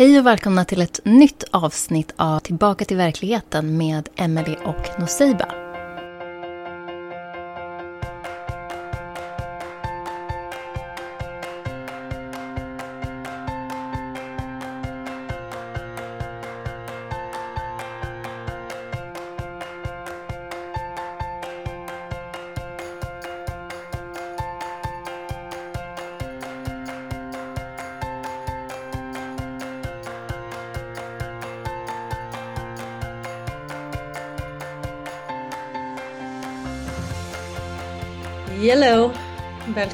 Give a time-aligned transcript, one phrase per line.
[0.00, 5.69] Hej och välkomna till ett nytt avsnitt av Tillbaka till verkligheten med Emelie och Noseiba.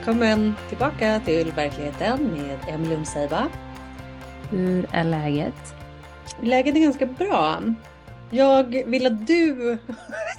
[0.06, 3.48] Välkommen tillbaka till verkligheten med Emelie Umseiba.
[4.50, 5.54] Hur är läget?
[6.42, 7.62] Läget är ganska bra.
[8.30, 9.78] Jag vill att du,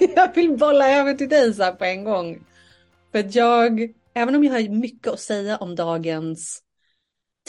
[0.16, 2.46] jag vill bolla över till dig så här på en gång.
[3.12, 6.62] För att jag, även om jag har mycket att säga om dagens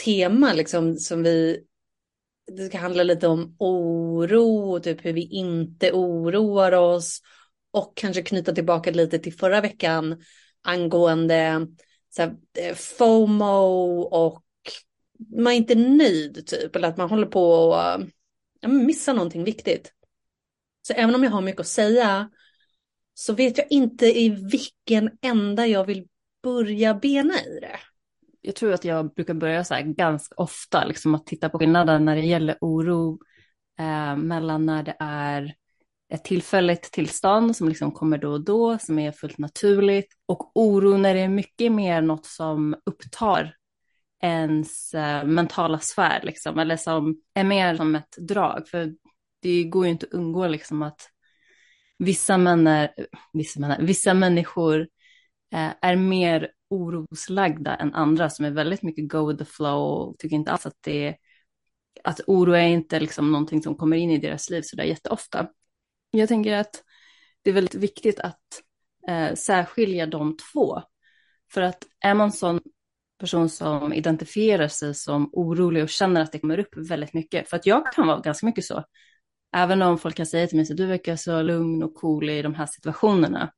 [0.04, 1.60] tema, liksom som vi,
[2.56, 7.20] det ska handla lite om oro, typ hur vi inte oroar oss
[7.70, 10.22] och kanske knyta tillbaka lite till förra veckan
[10.62, 11.66] angående
[12.10, 14.42] så här, eh, FOMO och
[15.36, 18.06] man är inte nöjd typ, eller att man håller på att eh,
[18.60, 19.92] ja, missa någonting viktigt.
[20.82, 22.30] Så även om jag har mycket att säga
[23.14, 26.08] så vet jag inte i vilken ända jag vill
[26.42, 27.78] börja bena i det.
[28.40, 32.04] Jag tror att jag brukar börja så här ganska ofta, liksom att titta på skillnaden
[32.04, 33.18] när det gäller oro
[33.78, 35.54] eh, mellan när det är
[36.10, 40.14] ett tillfälligt tillstånd som liksom kommer då och då, som är fullt naturligt.
[40.26, 43.54] Och oro när det är mycket mer något som upptar
[44.22, 48.68] ens eh, mentala sfär, liksom, eller som är mer som ett drag.
[48.68, 48.92] För
[49.42, 51.00] det går ju inte att undgå liksom att
[51.98, 52.94] vissa, männer,
[53.32, 54.80] vissa, männer, vissa människor
[55.52, 60.18] eh, är mer oroslagda än andra som är väldigt mycket go with the flow och
[60.18, 61.16] tycker inte alls att det är
[62.04, 65.48] att oro är inte liksom någonting som kommer in i deras liv så där jätteofta.
[66.10, 66.84] Jag tänker att
[67.42, 68.40] det är väldigt viktigt att
[69.08, 70.82] eh, särskilja de två.
[71.52, 72.60] För att är man sån
[73.18, 77.56] person som identifierar sig som orolig och känner att det kommer upp väldigt mycket, för
[77.56, 78.84] att jag kan vara ganska mycket så,
[79.56, 82.42] även om folk kan säga till mig att du verkar så lugn och cool i
[82.42, 83.52] de här situationerna,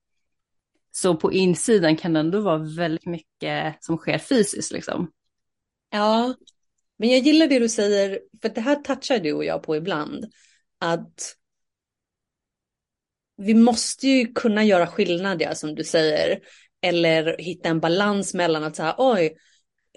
[0.90, 5.10] så på insidan kan det ändå vara väldigt mycket som sker fysiskt liksom.
[5.90, 6.34] Ja,
[6.98, 10.24] men jag gillar det du säger, för det här touchar du och jag på ibland,
[10.78, 11.36] att
[13.42, 16.38] vi måste ju kunna göra skillnad, ja, som du säger.
[16.82, 19.36] Eller hitta en balans mellan att säga, oj,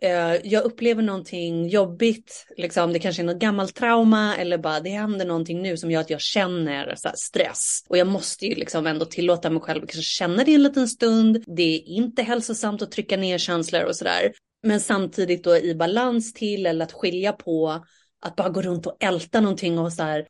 [0.02, 4.90] eh, jag upplever någonting jobbigt, liksom, det kanske är något gammalt trauma eller bara det
[4.90, 7.84] händer någonting nu som gör att jag känner så stress.
[7.90, 10.88] Och jag måste ju liksom ändå tillåta mig själv att kanske känna det en liten
[10.88, 11.44] stund.
[11.48, 14.32] Det är inte hälsosamt att trycka ner känslor och sådär.
[14.64, 17.86] Men samtidigt då i balans till eller att skilja på
[18.22, 20.26] att bara gå runt och älta någonting och så här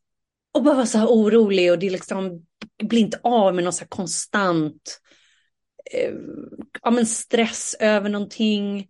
[0.56, 2.46] och bara vara så här orolig och det liksom
[2.84, 5.00] blir inte av med någon så här konstant
[5.94, 6.14] eh,
[6.82, 8.88] ja, men stress över någonting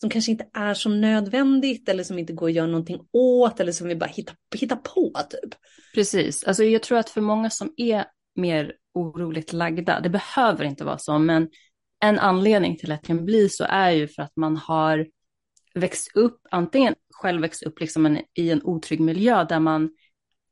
[0.00, 3.72] som kanske inte är så nödvändigt eller som inte går att göra någonting åt eller
[3.72, 5.54] som vi bara hittar, hittar på typ.
[5.94, 8.04] Precis, alltså jag tror att för många som är
[8.36, 11.48] mer oroligt lagda, det behöver inte vara så, men
[12.00, 15.06] en anledning till att det kan bli så är ju för att man har
[15.74, 19.90] växt upp, antingen själv växt upp liksom en, i en otrygg miljö där man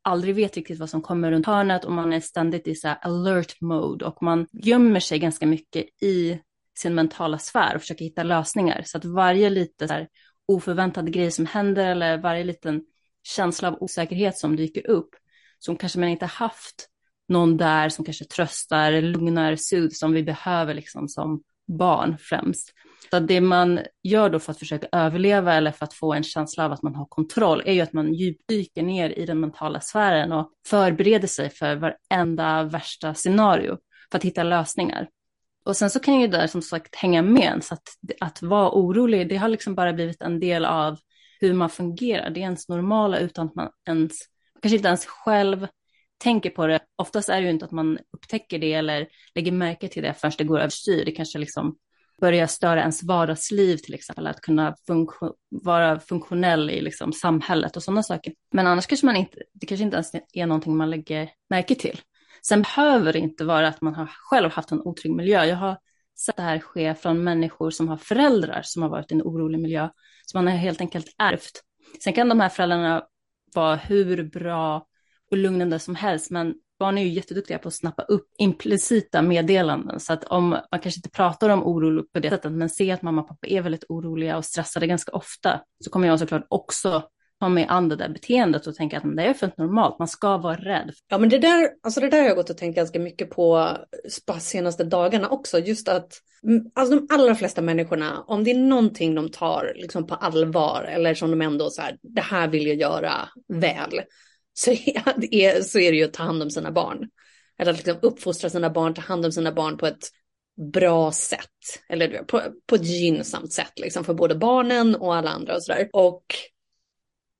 [0.08, 3.60] aldrig vet riktigt vad som kommer runt hörnet och man är ständigt i så alert
[3.60, 6.40] mode och man gömmer sig ganska mycket i
[6.78, 8.82] sin mentala sfär och försöker hitta lösningar.
[8.86, 10.06] Så att varje lite så
[10.46, 12.82] oförväntad grej som händer eller varje liten
[13.22, 15.10] känsla av osäkerhet som dyker upp,
[15.58, 16.88] som kanske man inte haft
[17.28, 22.72] någon där som kanske tröstar, lugnar, sud som vi behöver liksom som barn främst.
[23.10, 26.64] Så det man gör då för att försöka överleva eller för att få en känsla
[26.64, 30.32] av att man har kontroll är ju att man djupdyker ner i den mentala sfären
[30.32, 33.78] och förbereder sig för varenda värsta scenario
[34.10, 35.08] för att hitta lösningar.
[35.64, 37.88] Och sen så kan ju det som sagt hänga med så att,
[38.20, 40.98] att vara orolig, det har liksom bara blivit en del av
[41.40, 42.30] hur man fungerar.
[42.30, 44.12] Det är ens normala utan att man ens,
[44.62, 45.66] kanske inte ens själv
[46.18, 46.80] tänker på det.
[46.96, 50.32] Oftast är det ju inte att man upptäcker det eller lägger märke till det förrän
[50.38, 51.04] det går överstyr.
[51.04, 51.76] Det kanske liksom
[52.20, 57.82] börja störa ens vardagsliv till exempel, att kunna funktio vara funktionell i liksom samhället och
[57.82, 58.32] sådana saker.
[58.52, 62.00] Men annars kanske man inte, det kanske inte ens är någonting man lägger märke till.
[62.42, 65.44] Sen behöver det inte vara att man har själv haft en otrygg miljö.
[65.44, 65.78] Jag har
[66.18, 69.60] sett det här ske från människor som har föräldrar som har varit i en orolig
[69.60, 69.88] miljö,
[70.26, 71.62] som man har helt enkelt ärvt.
[72.04, 73.02] Sen kan de här föräldrarna
[73.54, 74.86] vara hur bra
[75.30, 80.00] och lugnande som helst, men barn är ju jätteduktiga på att snappa upp implicita meddelanden.
[80.00, 83.02] Så att om man kanske inte pratar om oro på det sättet, men ser att
[83.02, 87.02] mamma och pappa är väldigt oroliga och stressade ganska ofta, så kommer jag såklart också
[87.40, 90.36] ta mig an det där beteendet och tänka att det är fullt normalt, man ska
[90.36, 90.92] vara rädd.
[91.08, 93.76] Ja men det där, alltså det där har jag gått och tänkt ganska mycket på
[94.40, 96.12] senaste dagarna också, just att
[96.44, 100.82] mm, alltså de allra flesta människorna, om det är någonting de tar liksom på allvar
[100.82, 103.12] eller som de ändå så här, det här vill jag göra
[103.48, 104.00] väl,
[104.58, 107.08] så är, det, så är det ju att ta hand om sina barn.
[107.58, 110.08] Eller att liksom uppfostra sina barn, ta hand om sina barn på ett
[110.72, 111.82] bra sätt.
[111.88, 115.88] Eller på, på ett gynnsamt sätt liksom för både barnen och alla andra och sådär.
[115.92, 116.24] Och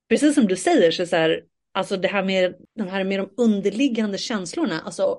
[0.08, 1.42] precis som du säger så, så här,
[1.72, 5.18] alltså det här med de här med de underliggande känslorna, alltså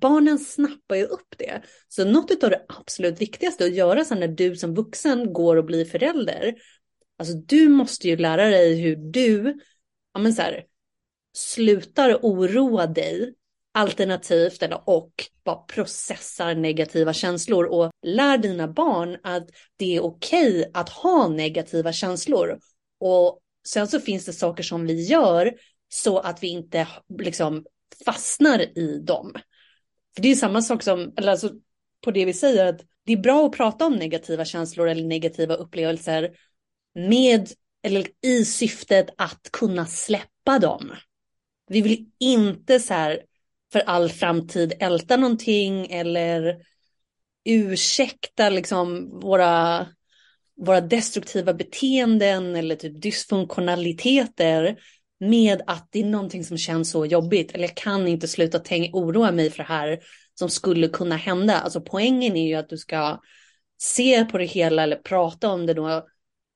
[0.00, 1.62] barnen snappar ju upp det.
[1.88, 5.64] Så något av det absolut viktigaste att göra sen när du som vuxen går och
[5.64, 6.54] blir förälder,
[7.18, 9.60] alltså du måste ju lära dig hur du,
[10.14, 10.64] ja men så här,
[11.36, 13.34] slutar oroa dig
[13.74, 15.12] alternativt eller och
[15.44, 21.28] bara processar negativa känslor och lär dina barn att det är okej okay att ha
[21.28, 22.58] negativa känslor.
[23.00, 25.54] Och sen så finns det saker som vi gör
[25.88, 26.88] så att vi inte
[27.18, 27.64] liksom
[28.04, 29.32] fastnar i dem.
[30.14, 31.50] För det är samma sak som, eller alltså
[32.00, 35.54] på det vi säger, att det är bra att prata om negativa känslor eller negativa
[35.54, 36.30] upplevelser
[36.94, 37.48] med,
[37.82, 40.92] eller i syftet att kunna släppa dem.
[41.66, 43.20] Vi vill inte så här
[43.72, 46.56] för all framtid älta någonting eller
[47.44, 49.86] ursäkta liksom våra,
[50.56, 54.76] våra destruktiva beteenden eller typ dysfunktionaliteter
[55.20, 58.98] med att det är någonting som känns så jobbigt eller jag kan inte sluta tänka,
[58.98, 60.00] oroa mig för det här
[60.34, 61.60] som skulle kunna hända.
[61.60, 63.20] Alltså poängen är ju att du ska
[63.78, 66.06] se på det hela eller prata om det då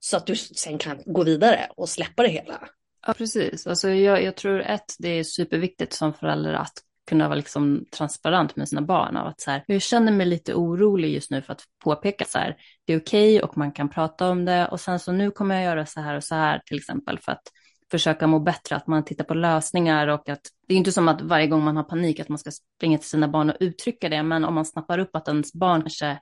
[0.00, 2.68] så att du sen kan gå vidare och släppa det hela.
[3.08, 3.66] Ja, precis.
[3.66, 6.72] Alltså jag, jag tror ett, det är superviktigt som förälder att
[7.06, 9.16] kunna vara liksom transparent med sina barn.
[9.16, 12.38] Av att så här, jag känner mig lite orolig just nu för att påpeka så
[12.38, 12.56] här,
[12.86, 14.68] det är okej okay och man kan prata om det.
[14.68, 17.32] Och sen så nu kommer jag göra så här och så här till exempel för
[17.32, 17.42] att
[17.90, 21.22] försöka må bättre, att man tittar på lösningar och att det är inte som att
[21.22, 24.22] varje gång man har panik att man ska springa till sina barn och uttrycka det,
[24.22, 26.18] men om man snappar upp att ens barn kanske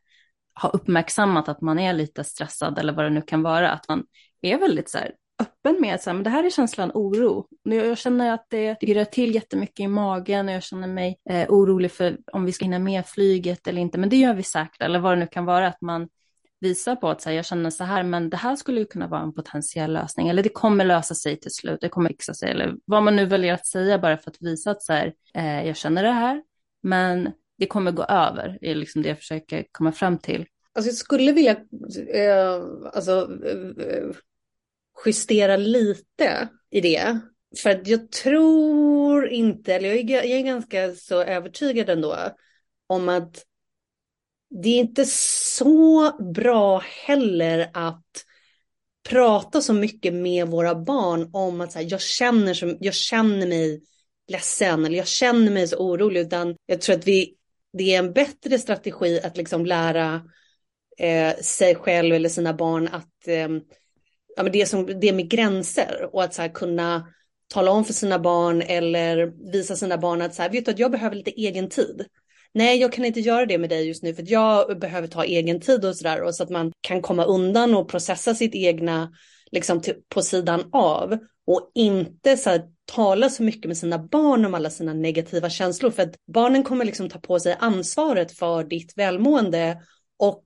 [0.55, 4.05] har uppmärksammat att man är lite stressad eller vad det nu kan vara, att man
[4.43, 5.13] är väldigt så här,
[5.67, 7.47] öppen med att det här är känslan oro.
[7.63, 11.93] Jag känner att det pirrar till jättemycket i magen och jag känner mig eh, orolig
[11.93, 13.99] för om vi ska hinna med flyget eller inte.
[13.99, 16.09] Men det gör vi säkert, eller vad det nu kan vara, att man
[16.61, 19.07] visar på att så här, jag känner så här, men det här skulle ju kunna
[19.07, 22.51] vara en potentiell lösning, eller det kommer lösa sig till slut, det kommer fixa sig,
[22.51, 25.67] eller vad man nu väljer att säga bara för att visa att så här, eh,
[25.67, 26.43] jag känner det här,
[26.83, 30.47] men det kommer gå över, är liksom det jag försöker komma fram till.
[30.75, 31.53] Alltså jag skulle vilja,
[32.15, 34.11] eh, alltså, eh, eh,
[35.05, 37.21] justera lite i det.
[37.63, 42.17] För att jag tror inte, eller jag är, jag är ganska så övertygad ändå,
[42.87, 43.45] om att
[44.51, 48.05] det är inte så bra heller att
[49.09, 53.47] prata så mycket med våra barn om att så här, jag, känner som, jag känner
[53.47, 53.83] mig
[54.29, 56.21] ledsen eller jag känner mig så orolig.
[56.21, 57.35] Utan jag tror att vi,
[57.73, 60.23] det är en bättre strategi att liksom lära
[60.99, 63.49] eh, sig själv eller sina barn att eh,
[64.37, 67.07] ja, men det, som, det med gränser och att så här, kunna
[67.49, 70.79] tala om för sina barn eller visa sina barn att så här, vet du att
[70.79, 72.07] jag behöver lite egen tid.
[72.55, 75.25] Nej, jag kan inte göra det med dig just nu för att jag behöver ta
[75.25, 76.23] egen tid och sådär.
[76.23, 79.13] Och så att man kan komma undan och processa sitt egna
[79.51, 81.19] liksom till, på sidan av.
[81.47, 85.91] Och inte så här, tala så mycket med sina barn om alla sina negativa känslor.
[85.91, 89.83] För att barnen kommer liksom ta på sig ansvaret för ditt välmående.
[90.19, 90.45] Och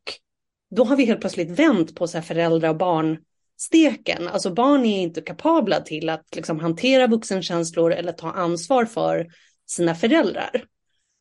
[0.77, 3.19] då har vi helt plötsligt vänt på så här föräldrar och barn
[3.61, 4.29] steken.
[4.29, 9.27] Alltså barn är inte kapabla till att liksom hantera vuxenkänslor eller ta ansvar för
[9.67, 10.65] sina föräldrar.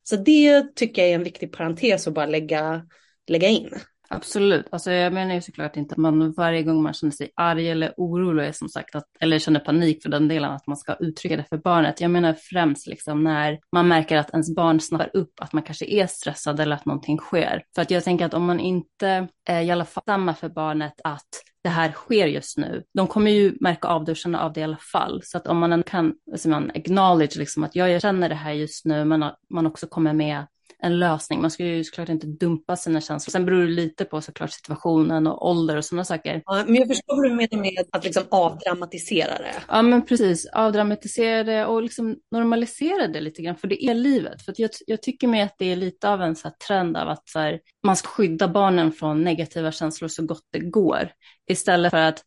[0.03, 2.85] Så det tycker jag är en viktig parentes att bara lägga,
[3.27, 3.69] lägga in.
[4.11, 7.69] Absolut, alltså jag menar ju såklart inte att man varje gång man känner sig arg
[7.69, 11.37] eller orolig, som sagt, att, eller känner panik för den delen, att man ska uttrycka
[11.37, 12.01] det för barnet.
[12.01, 15.85] Jag menar främst liksom när man märker att ens barn snappar upp att man kanske
[15.85, 17.63] är stressad eller att någonting sker.
[17.75, 20.93] För att jag tänker att om man inte eh, i alla fall samma för barnet
[21.03, 21.29] att
[21.63, 22.83] det här sker just nu.
[22.93, 25.21] De kommer ju märka av det och känna av det i alla fall.
[25.23, 28.85] Så att om man kan, alltså man acknowledge liksom att jag känner det här just
[28.85, 30.45] nu, men man också kommer med
[30.83, 31.41] en lösning.
[31.41, 33.31] Man ska ju såklart inte dumpa sina känslor.
[33.31, 36.41] Sen beror det lite på såklart situationen och ålder och sådana saker.
[36.45, 39.55] Ja, men jag förstår vad du menar med att liksom avdramatisera det.
[39.67, 40.45] Ja, men precis.
[40.45, 44.41] Avdramatisera det och liksom normalisera det lite grann, för det är livet.
[44.41, 47.29] För jag, jag tycker mig att det är lite av en så trend av att
[47.29, 51.11] så här, man ska skydda barnen från negativa känslor så gott det går.
[51.49, 52.23] Istället för att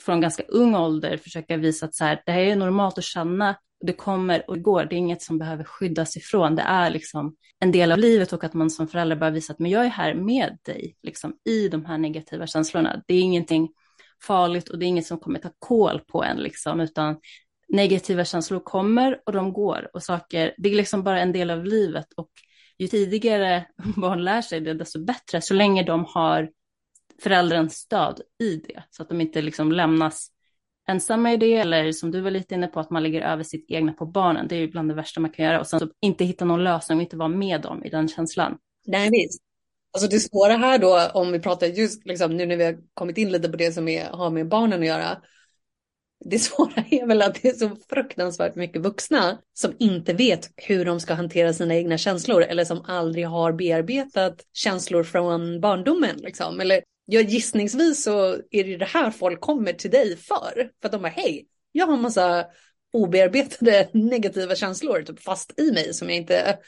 [0.00, 3.56] från ganska ung ålder försöka visa att så här, det här är normalt att känna
[3.80, 4.84] det kommer och går.
[4.84, 6.56] Det är inget som behöver skyddas ifrån.
[6.56, 9.60] Det är liksom en del av livet och att man som förälder bara visar att
[9.60, 13.02] men jag är här med dig liksom, i de här negativa känslorna.
[13.06, 13.68] Det är ingenting
[14.22, 17.16] farligt och det är inget som kommer ta kål på en liksom, utan
[17.68, 21.64] negativa känslor kommer och de går och saker, det är liksom bara en del av
[21.64, 22.30] livet och
[22.78, 23.66] ju tidigare
[23.96, 26.50] barn lär sig det, desto bättre, så länge de har
[27.22, 30.28] föräldrens stöd i det, så att de inte liksom lämnas
[30.86, 33.70] ensamma i det, eller som du var lite inne på, att man lägger över sitt
[33.70, 34.48] egna på barnen.
[34.48, 35.60] Det är ju bland det värsta man kan göra.
[35.60, 38.58] Och sen så inte hitta någon lösning och inte vara med dem i den känslan.
[38.86, 39.42] Nej, visst.
[39.92, 43.18] Alltså det svåra här då, om vi pratar just liksom, nu när vi har kommit
[43.18, 45.18] in lite på det som är, har med barnen att göra.
[46.24, 50.84] Det svåra är väl att det är så fruktansvärt mycket vuxna som inte vet hur
[50.84, 56.16] de ska hantera sina egna känslor eller som aldrig har bearbetat känslor från barndomen.
[56.16, 56.60] Liksom.
[56.60, 60.70] Eller ja, gissningsvis så är det det här folk kommer till dig för.
[60.80, 62.46] För att de bara, hej, jag har en massa
[62.92, 66.58] obearbetade negativa känslor typ fast i mig som jag inte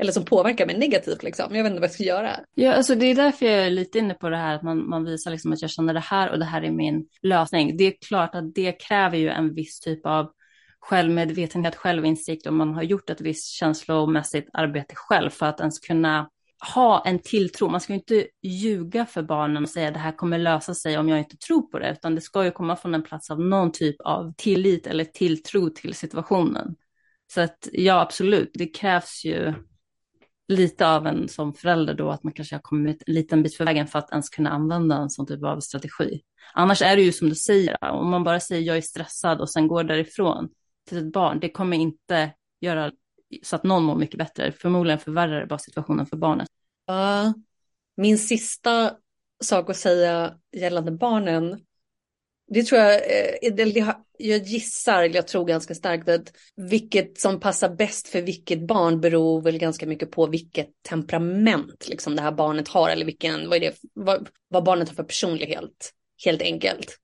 [0.00, 1.54] eller som påverkar mig negativt liksom.
[1.56, 2.40] Jag vet inte vad jag ska göra.
[2.54, 5.04] Ja, alltså det är därför jag är lite inne på det här att man, man
[5.04, 7.76] visar liksom att jag känner det här och det här är min lösning.
[7.76, 10.32] Det är klart att det kräver ju en viss typ av
[10.80, 16.30] självmedvetenhet, självinsikt och man har gjort ett visst känslomässigt arbete själv för att ens kunna
[16.74, 17.68] ha en tilltro.
[17.68, 20.98] Man ska ju inte ljuga för barnen och säga att det här kommer lösa sig
[20.98, 23.40] om jag inte tror på det, utan det ska ju komma från en plats av
[23.40, 26.76] någon typ av tillit eller tilltro till situationen.
[27.32, 29.54] Så att ja, absolut, det krävs ju
[30.48, 33.64] lite av en som förälder då, att man kanske har kommit en liten bit för
[33.64, 36.20] vägen för att ens kunna använda en sån typ av strategi.
[36.54, 39.50] Annars är det ju som du säger, om man bara säger jag är stressad och
[39.50, 40.48] sen går därifrån
[40.88, 42.92] till ett barn, det kommer inte göra
[43.42, 44.52] så att någon mår mycket bättre.
[44.52, 46.48] Förmodligen förvärrar det bara situationen för barnet.
[46.90, 47.32] Uh,
[47.96, 48.92] min sista
[49.44, 51.60] sak att säga gällande barnen,
[52.50, 57.68] det tror jag, eh, jag gissar, eller jag tror ganska starkt att vilket som passar
[57.74, 62.68] bäst för vilket barn beror väl ganska mycket på vilket temperament liksom det här barnet
[62.68, 65.92] har eller vilken, vad, är det, vad, vad barnet har för personlighet,
[66.24, 66.98] helt enkelt.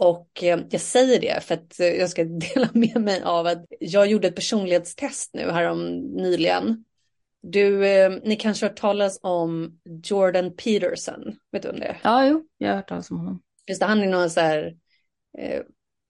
[0.00, 2.24] Och eh, jag säger det för att eh, jag ska
[2.54, 6.84] dela med mig av att jag gjorde ett personlighetstest nu härom nyligen.
[7.42, 11.36] Du, eh, ni kanske har hört talas om Jordan Peterson?
[11.52, 13.42] Vet du om det Ja, jo, jag har hört talas om honom.
[13.66, 14.76] Just det, han är någon så här,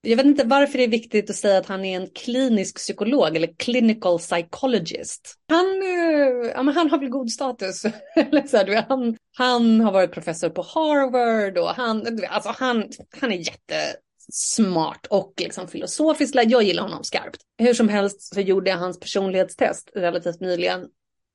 [0.01, 3.37] jag vet inte varför det är viktigt att säga att han är en klinisk psykolog
[3.37, 5.35] eller clinical psychologist.
[5.49, 7.83] Han, eh, ja, men han har väl god status.
[8.89, 12.85] han, han har varit professor på Harvard och han, alltså han,
[13.21, 16.35] han är jättesmart och liksom filosofiskt.
[16.35, 17.41] Jag gillar honom skarpt.
[17.59, 20.87] Hur som helst så gjorde jag hans personlighetstest relativt nyligen.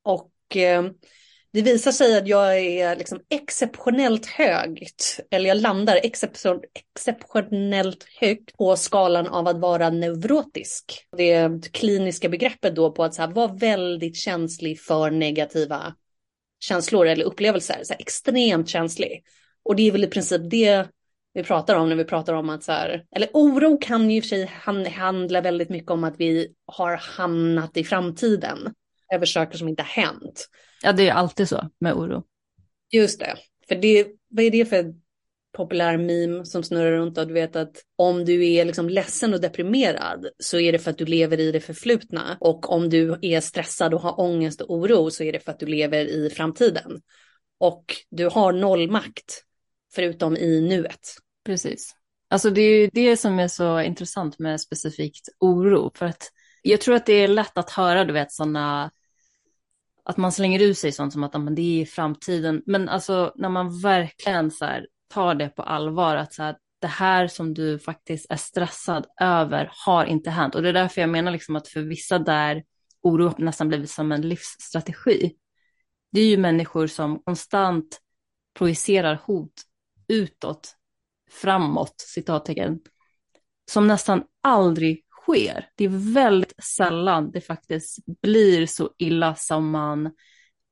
[0.04, 0.84] Och eh,
[1.54, 8.76] det visar sig att jag är liksom exceptionellt högt, eller jag landar exceptionellt högt på
[8.76, 11.08] skalan av att vara neurotisk.
[11.18, 15.96] Det kliniska begreppet då på att så här, vara väldigt känslig för negativa
[16.60, 19.24] känslor eller upplevelser, så här, extremt känslig.
[19.64, 20.88] Och det är väl i princip det
[21.34, 24.20] vi pratar om när vi pratar om att så här, eller oro kan ju i
[24.20, 24.52] och för sig
[24.94, 28.74] handla väldigt mycket om att vi har hamnat i framtiden
[29.14, 30.48] över saker som inte har hänt.
[30.84, 32.24] Ja, det är alltid så med oro.
[32.92, 33.36] Just det.
[33.68, 34.94] För det, vad är det för
[35.58, 39.42] populär meme som snurrar runt och du vet att om du är liksom ledsen och
[39.42, 43.42] deprimerad så är det för att du lever i det förflutna och om du är
[43.42, 47.02] stressad och har ångest och oro så är det för att du lever i framtiden.
[47.60, 49.44] Och du har noll makt
[49.96, 51.16] förutom i nuet.
[51.46, 51.96] Precis.
[52.30, 56.82] Alltså det är ju det som är så intressant med specifikt oro för att jag
[56.82, 58.92] tror att det är lätt att höra, du vet, sådana
[60.04, 62.64] att man slänger ut sig sånt som att men det är framtiden.
[62.66, 66.88] Men alltså när man verkligen så här, tar det på allvar, att så här, det
[66.88, 70.56] här som du faktiskt är stressad över har inte hänt.
[70.56, 72.64] Och det är därför jag menar liksom att för vissa där
[73.02, 75.36] oro nästan blivit som en livsstrategi.
[76.12, 78.00] Det är ju människor som konstant
[78.58, 79.54] projicerar hot
[80.08, 80.76] utåt,
[81.32, 82.80] framåt, citattecken,
[83.72, 85.04] som nästan aldrig
[85.34, 85.70] sker.
[85.76, 90.12] Det är väldigt sällan det faktiskt blir så illa som man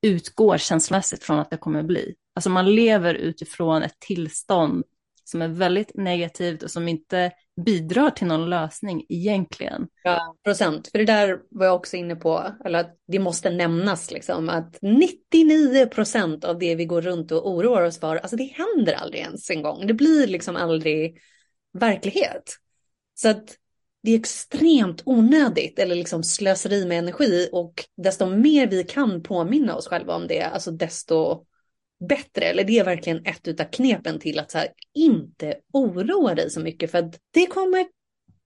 [0.01, 2.15] utgår känslomässigt från att det kommer bli.
[2.36, 4.84] Alltså man lever utifrån ett tillstånd
[5.24, 7.32] som är väldigt negativt och som inte
[7.65, 9.88] bidrar till någon lösning egentligen.
[10.03, 10.88] Ja, procent.
[10.91, 14.77] För det där var jag också inne på, eller att det måste nämnas liksom, att
[14.82, 19.22] 99 procent av det vi går runt och oroar oss för, alltså det händer aldrig
[19.22, 19.88] ens en gång.
[19.88, 21.18] Det blir liksom aldrig
[21.74, 22.44] verklighet.
[23.13, 23.58] Så att
[24.03, 29.75] det är extremt onödigt eller liksom slöseri med energi och desto mer vi kan påminna
[29.75, 31.46] oss själva om det, alltså desto
[32.10, 32.46] bättre.
[32.46, 36.60] Eller det är verkligen ett utav knepen till att så här, inte oroa dig så
[36.60, 37.86] mycket för att det kommer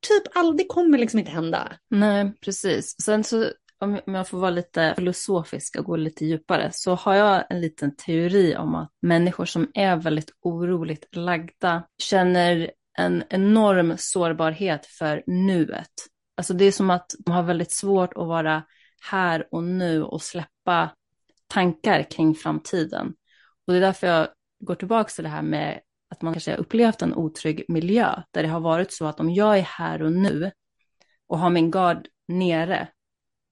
[0.07, 1.71] typ aldrig, det kommer liksom inte hända.
[1.89, 2.95] Nej, precis.
[3.01, 7.43] Sen så om jag får vara lite filosofisk och gå lite djupare, så har jag
[7.49, 14.85] en liten teori om att människor som är väldigt oroligt lagda känner en enorm sårbarhet
[14.85, 15.91] för nuet.
[16.37, 18.63] Alltså det är som att de har väldigt svårt att vara
[19.11, 20.89] här och nu och släppa
[21.47, 23.07] tankar kring framtiden.
[23.67, 24.27] Och det är därför jag
[24.59, 28.43] går tillbaka till det här med att man kanske har upplevt en otrygg miljö, där
[28.43, 30.51] det har varit så att om jag är här och nu
[31.27, 32.87] och har min gard nere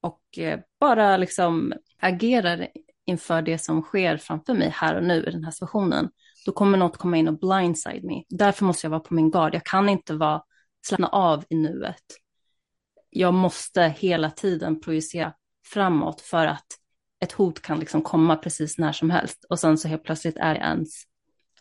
[0.02, 2.68] och eh, bara liksom agerar
[3.06, 6.10] inför det som sker framför mig här och nu i den här situationen,
[6.46, 8.24] då kommer något komma in och blindside me.
[8.30, 9.56] Därför måste jag vara på min gard.
[9.56, 10.44] Jag kan inte vara,
[10.86, 12.04] slappna av i nuet.
[13.10, 15.34] Jag måste hela tiden projicera
[15.66, 16.68] framåt för att
[17.24, 20.54] ett hot kan liksom komma precis när som helst och sen så helt plötsligt är
[20.54, 21.04] det ens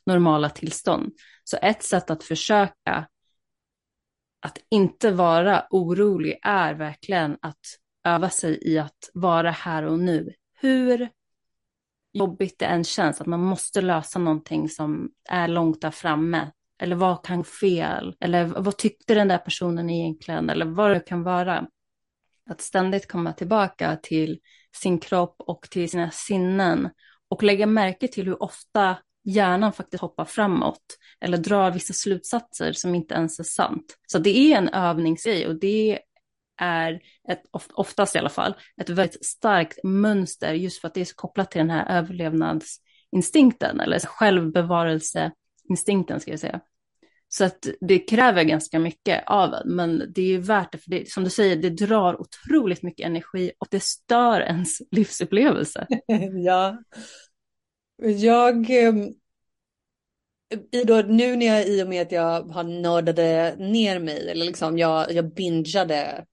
[0.07, 1.13] normala tillstånd.
[1.45, 3.09] Så ett sätt att försöka
[4.41, 7.61] att inte vara orolig är verkligen att
[8.05, 10.33] öva sig i att vara här och nu.
[10.61, 11.09] Hur
[12.13, 16.51] jobbigt det än känns, att man måste lösa någonting som är långt där framme.
[16.83, 18.17] Eller vad kan gå fel?
[18.21, 20.51] Eller vad tyckte den där personen egentligen?
[20.51, 21.67] Eller vad det kan vara.
[22.51, 24.39] Att ständigt komma tillbaka till
[24.77, 26.91] sin kropp och till sina sinnen
[27.29, 32.95] och lägga märke till hur ofta hjärnan faktiskt hoppar framåt eller drar vissa slutsatser som
[32.95, 33.99] inte ens är sant.
[34.07, 35.99] Så det är en övningsgrej och det
[36.61, 37.43] är ett,
[37.73, 41.51] oftast i alla fall, ett väldigt starkt mönster just för att det är så kopplat
[41.51, 46.61] till den här överlevnadsinstinkten eller självbevarelseinstinkten ska jag säga.
[47.35, 51.11] Så att det kräver ganska mycket av en, men det är värt det, för det,
[51.11, 55.87] som du säger, det drar otroligt mycket energi och det stör ens livsupplevelse.
[56.45, 56.79] ja.
[58.03, 59.13] Jag, ehm,
[60.85, 64.79] då, nu när jag i och med att jag har nördade ner mig, eller liksom
[64.79, 66.25] jag, jag bingeade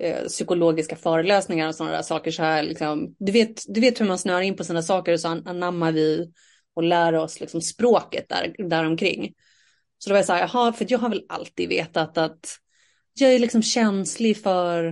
[0.00, 4.06] eh, psykologiska föreläsningar och sådana där saker så här, liksom, du, vet, du vet hur
[4.06, 6.32] man snör in på sina saker och så anammar vi
[6.74, 9.34] och lär oss liksom språket där, däromkring.
[9.98, 12.46] Så då var jag så här, jaha, för jag har väl alltid vetat att
[13.14, 14.84] jag är liksom känslig för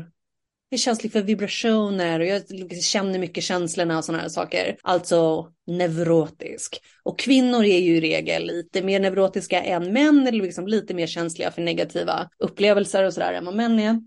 [0.71, 2.43] jag är känslig för vibrationer och jag
[2.83, 4.77] känner mycket känslorna och sådana här saker.
[4.83, 6.81] Alltså neurotisk.
[7.03, 11.07] Och kvinnor är ju i regel lite mer neurotiska än män eller liksom lite mer
[11.07, 14.01] känsliga för negativa upplevelser och sådär än vad män är.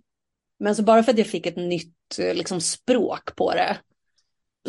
[0.61, 3.77] Men så bara för att jag fick ett nytt eh, liksom, språk på det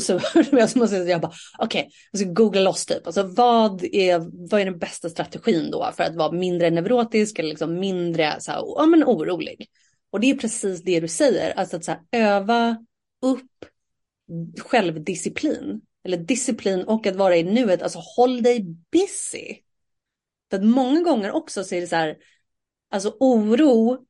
[0.01, 0.21] så
[0.53, 3.07] jag måste jag bara, okej, okay, jag ska googla loss typ.
[3.07, 7.49] Alltså vad är, vad är den bästa strategin då för att vara mindre neurotisk eller
[7.49, 9.67] liksom mindre så här, ja, men orolig?
[10.11, 12.77] Och det är precis det du säger, alltså att så här, öva
[13.23, 13.65] upp
[14.61, 15.81] självdisciplin.
[16.05, 19.57] Eller disciplin och att vara i nuet, alltså håll dig busy.
[20.51, 22.17] För att många gånger också så är det så här,
[22.91, 24.07] alltså oro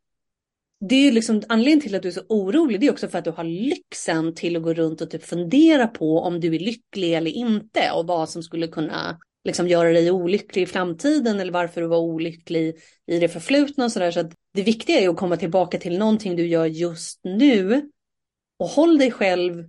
[0.88, 2.80] det är ju liksom anledningen till att du är så orolig.
[2.80, 5.86] Det är också för att du har lyxen till att gå runt och typ fundera
[5.86, 10.10] på om du är lycklig eller inte och vad som skulle kunna liksom göra dig
[10.10, 14.10] olycklig i framtiden eller varför du var olycklig i det förflutna och sådär.
[14.10, 17.90] Så att det viktiga är att komma tillbaka till någonting du gör just nu
[18.58, 19.64] och håll dig själv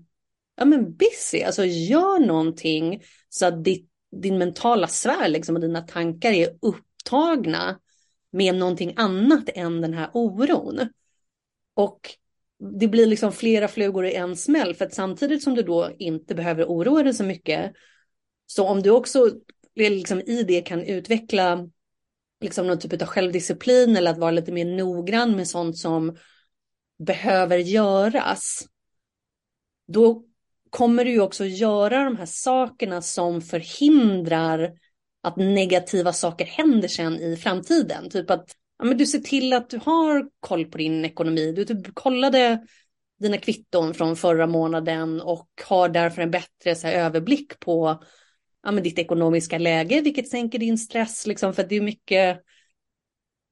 [0.56, 1.44] ja, men busy.
[1.44, 3.90] Alltså gör någonting så att ditt,
[4.22, 7.80] din mentala sfär liksom, och dina tankar är upptagna
[8.32, 10.80] med någonting annat än den här oron.
[11.74, 12.00] Och
[12.80, 16.36] det blir liksom flera flugor i en smäll för att samtidigt som du då inte
[16.36, 17.74] behöver oroa dig så mycket
[18.46, 19.32] så om du också
[19.76, 21.70] liksom i det kan utveckla
[22.42, 26.18] liksom någon typ av självdisciplin eller att vara lite mer noggrann med sånt som
[27.06, 28.68] behöver göras.
[29.88, 30.24] Då
[30.70, 34.74] kommer du ju också göra de här sakerna som förhindrar
[35.22, 38.10] att negativa saker händer sen i framtiden.
[38.10, 41.52] Typ att ja, men du ser till att du har koll på din ekonomi.
[41.52, 42.68] Du typ kollade
[43.20, 48.04] dina kvitton från förra månaden och har därför en bättre så här, överblick på
[48.64, 51.28] ja, men ditt ekonomiska läge, vilket sänker din stress.
[51.28, 52.44] Liksom, för det är mycket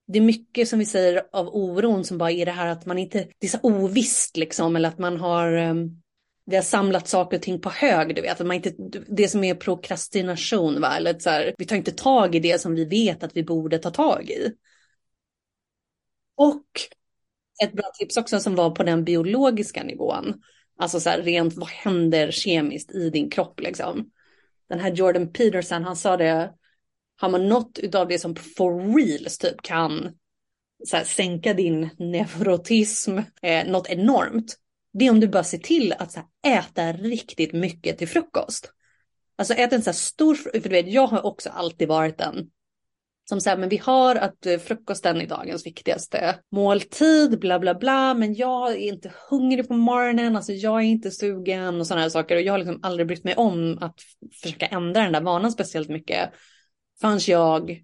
[0.07, 2.97] det är mycket som vi säger av oron som bara är det här att man
[2.97, 6.01] inte, det är så ovisst liksom, eller att man har, um,
[6.45, 8.73] det har samlat saker och ting på hög, du vet, att man inte,
[9.07, 10.97] det som är prokrastination, va?
[10.97, 13.77] eller så här, vi tar inte tag i det som vi vet att vi borde
[13.77, 14.51] ta tag i.
[16.35, 16.65] Och
[17.63, 20.41] ett bra tips också som var på den biologiska nivån.
[20.77, 24.11] Alltså så här rent vad händer kemiskt i din kropp liksom.
[24.69, 26.53] Den här Jordan Peterson han sa det.
[27.17, 30.11] Har man något av det som for reals typ kan
[30.85, 34.57] så här, sänka din neurotism eh, något enormt.
[34.93, 38.71] Det är om du bara ser till att så här, äta riktigt mycket till frukost.
[39.35, 42.49] Alltså ät en så här stor, för du vet jag har också alltid varit en
[43.31, 48.13] som säger men vi har att eh, frukosten är dagens viktigaste måltid, bla bla bla,
[48.13, 52.09] men jag är inte hungrig på morgonen, alltså jag är inte sugen och sådana här
[52.09, 52.35] saker.
[52.35, 53.95] Och jag har liksom aldrig brytt mig om att
[54.41, 56.29] försöka ändra den där vanan speciellt mycket.
[57.01, 57.83] Förrän jag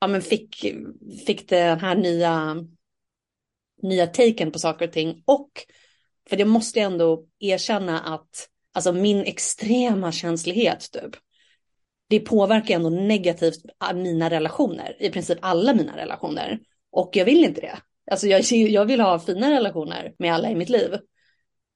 [0.00, 0.74] ja, men fick,
[1.26, 2.56] fick den här nya,
[3.82, 5.22] nya taken på saker och ting.
[5.26, 5.50] Och
[6.28, 11.16] för det måste jag ändå erkänna att alltså min extrema känslighet typ
[12.10, 16.60] det påverkar ändå negativt ah, mina relationer, i princip alla mina relationer.
[16.92, 17.78] Och jag vill inte det.
[18.10, 20.96] Alltså jag, jag vill ha fina relationer med alla i mitt liv.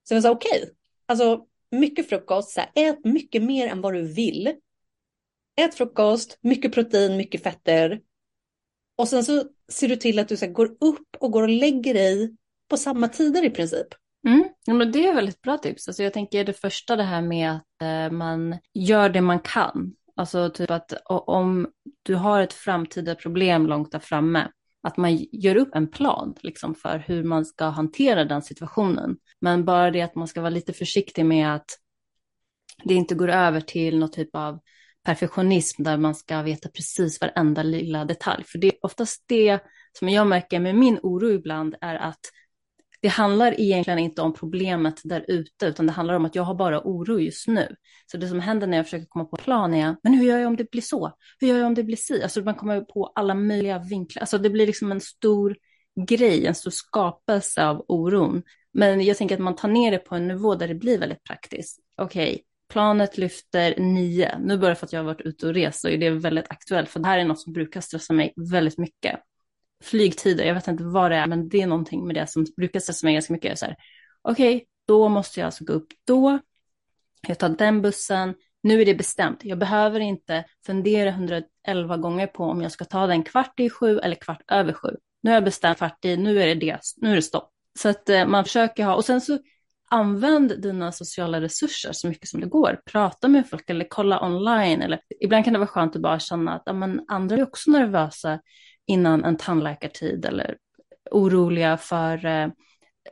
[0.09, 0.71] Så jag sa okej, okay.
[1.07, 4.55] alltså mycket frukost, så här, ät mycket mer än vad du vill.
[5.57, 8.01] Ät frukost, mycket protein, mycket fetter.
[8.97, 11.49] Och sen så ser du till att du så här, går upp och går och
[11.49, 12.37] lägger dig
[12.69, 13.87] på samma tider i princip.
[14.27, 14.45] Mm.
[14.65, 15.89] Ja, men det är väldigt bra tips.
[15.89, 19.95] Alltså jag tänker det första det här med att eh, man gör det man kan.
[20.17, 21.69] Alltså typ att om
[22.03, 24.49] du har ett framtida problem långt där framme,
[24.83, 29.17] att man gör upp en plan liksom, för hur man ska hantera den situationen.
[29.41, 31.79] Men bara det att man ska vara lite försiktig med att
[32.85, 34.59] det inte går över till någon typ av
[35.05, 38.45] perfektionism där man ska veta precis varenda lilla detalj.
[38.45, 39.59] För det är oftast det
[39.99, 42.21] som jag märker med min oro ibland är att
[43.05, 46.55] det handlar egentligen inte om problemet där ute, utan det handlar om att jag har
[46.55, 47.77] bara oro just nu.
[48.07, 50.47] Så det som händer när jag försöker komma på plan är, men hur gör jag
[50.47, 51.13] om det blir så?
[51.41, 52.23] Hur gör jag om det blir si?
[52.23, 54.21] Alltså man kommer på alla möjliga vinklar.
[54.21, 55.57] Alltså det blir liksom en stor
[56.09, 58.43] grej, en stor skapelse av oron.
[58.73, 61.25] Men jag tänker att man tar ner det på en nivå där det blir väldigt
[61.25, 61.81] praktiskt.
[61.97, 64.39] Okej, okay, planet lyfter nio.
[64.39, 66.89] Nu bara för att jag har varit ute och rest så är det väldigt aktuellt,
[66.89, 69.21] för det här är något som brukar stressa mig väldigt mycket
[69.85, 72.81] flygtider, jag vet inte vad det är, men det är någonting med det som brukar
[72.81, 73.63] stressa mig ganska mycket.
[74.23, 76.39] Okej, okay, då måste jag alltså gå upp då,
[77.29, 79.45] jag tar den bussen, nu är det bestämt.
[79.45, 83.99] Jag behöver inte fundera 111 gånger på om jag ska ta den kvart i sju
[83.99, 84.89] eller kvart över sju.
[85.23, 87.51] Nu har jag bestämt kvart i, nu är det det, nu är det stopp.
[87.79, 89.39] Så att eh, man försöker ha, och sen så
[89.91, 92.81] använd dina sociala resurser så mycket som det går.
[92.85, 94.83] Prata med folk eller kolla online.
[94.83, 97.71] Eller, ibland kan det vara skönt att bara känna att ja, men andra är också
[97.71, 98.41] nervösa
[98.87, 100.57] innan en tandläkartid eller
[101.11, 102.49] oroliga för eh,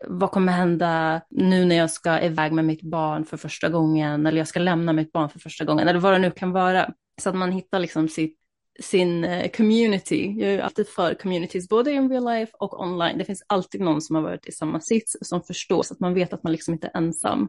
[0.07, 4.39] vad kommer hända nu när jag ska iväg med mitt barn för första gången eller
[4.39, 6.93] jag ska lämna mitt barn för första gången eller vad det nu kan vara.
[7.21, 8.39] Så att man hittar liksom sitt,
[8.81, 10.35] sin eh, community.
[10.39, 13.19] Jag är alltid för communities, både in real life och online.
[13.19, 16.15] Det finns alltid någon som har varit i samma sits som förstår så att man
[16.15, 17.49] vet att man liksom inte är ensam.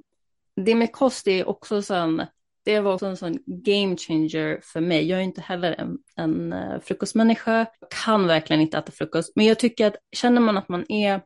[0.55, 2.21] Det med kost är också en
[2.65, 5.09] det var också en sån game changer för mig.
[5.09, 9.31] Jag är inte heller en, en eh, frukostmänniska, jag kan verkligen inte äta frukost.
[9.35, 11.21] Men jag tycker att känner man att man är,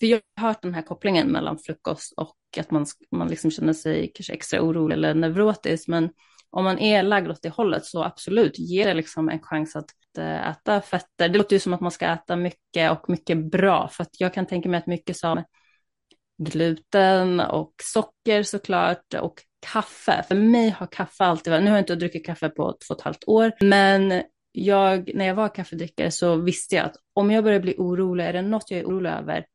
[0.00, 3.72] för jag har hört den här kopplingen mellan frukost och att man, man liksom känner
[3.72, 5.88] sig kanske extra orolig eller neurotisk.
[5.88, 6.10] Men
[6.50, 9.90] om man är lagd åt det hållet så absolut, ge det liksom en chans att
[10.18, 11.28] eh, äta fetter.
[11.28, 13.88] Det låter ju som att man ska äta mycket och mycket bra.
[13.88, 15.44] För att jag kan tänka mig att mycket som
[16.38, 19.42] gluten och socker såklart och
[19.72, 20.24] kaffe.
[20.28, 23.00] För mig har kaffe alltid varit, nu har jag inte druckit kaffe på två och
[23.00, 24.22] ett halvt år, men
[24.52, 28.32] jag, när jag var kaffedrickare så visste jag att om jag börjar bli orolig, är
[28.32, 29.46] det något jag är orolig över,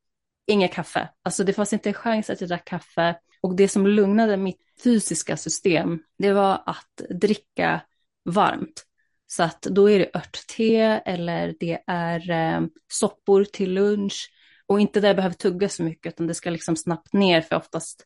[0.48, 1.10] inget kaffe.
[1.24, 3.16] Alltså det fanns inte en chans att jag drack kaffe.
[3.42, 7.82] Och det som lugnade mitt fysiska system, det var att dricka
[8.26, 8.84] varmt.
[9.28, 14.30] Så att då är det örtte eller det är eh, soppor till lunch.
[14.66, 17.56] Och inte där jag behöver tugga så mycket, utan det ska liksom snabbt ner, för
[17.56, 18.06] oftast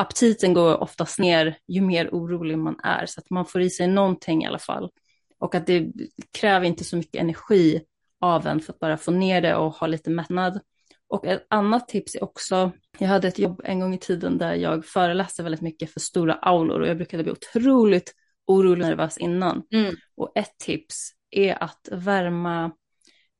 [0.00, 3.86] aptiten går oftast ner ju mer orolig man är, så att man får i sig
[3.86, 4.90] någonting i alla fall.
[5.38, 5.92] Och att det
[6.32, 7.80] kräver inte så mycket energi
[8.20, 10.60] av en för att bara få ner det och ha lite mättnad.
[11.08, 14.54] Och ett annat tips är också, jag hade ett jobb en gång i tiden där
[14.54, 18.14] jag föreläste väldigt mycket för stora aulor och jag brukade bli otroligt
[18.46, 19.62] orolig och nervös innan.
[19.72, 19.94] Mm.
[20.16, 22.72] Och ett tips är att värma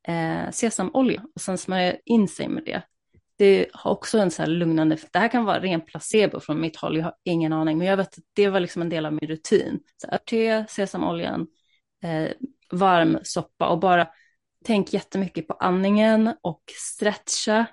[0.09, 2.83] eh, sesamolja och sen smörja in sig med det
[3.41, 4.99] det har också en så här lugnande.
[5.13, 7.97] Det här kan vara ren placebo från mitt håll, jag har ingen aning, men jag
[7.97, 9.81] vet att det var liksom en del av min rutin.
[9.97, 11.47] Så örtte, sesamoljan,
[12.03, 12.31] eh,
[12.71, 14.09] varm soppa och bara
[14.65, 17.67] tänk jättemycket på andningen och stretcha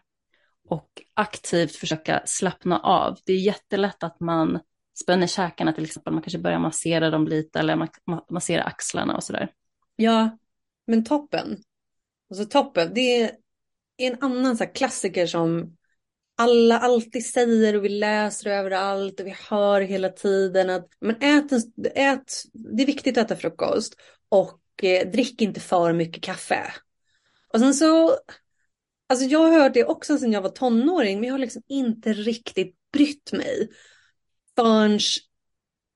[0.70, 3.18] och aktivt försöka slappna av.
[3.26, 4.60] Det är jättelätt att man
[5.02, 7.90] spänner käkarna till exempel, man kanske börjar massera dem lite eller man
[8.66, 9.52] axlarna och sådär.
[9.96, 10.38] Ja,
[10.86, 11.58] men toppen.
[12.30, 13.32] Alltså toppen, det är
[13.98, 15.78] en annan så klassiker som
[16.38, 21.52] alla alltid säger och vi läser överallt och vi hör hela tiden att men ät,
[21.96, 23.96] ät, det är viktigt att äta frukost
[24.30, 26.74] och eh, drick inte för mycket kaffe.
[27.54, 28.18] Och sen så,
[29.10, 32.14] alltså jag har hört det också sedan jag var tonåring men jag har liksom inte
[32.14, 33.70] riktigt brytt mig.
[34.56, 35.00] Förrän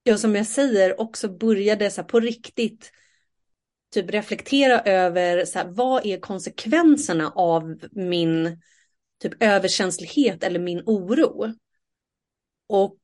[0.04, 2.92] jag som jag säger också började så på riktigt
[3.92, 8.62] typ reflektera över så här, vad är konsekvenserna av min
[9.22, 11.54] typ överkänslighet eller min oro.
[12.68, 13.00] Och